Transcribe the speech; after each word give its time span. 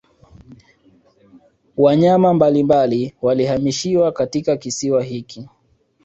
Wanyama 1.77 2.33
mbalimbali 2.33 3.15
walihamishiwa 3.21 4.11
katika 4.11 4.57
kisiwa 4.57 5.03
hiki 5.03 5.49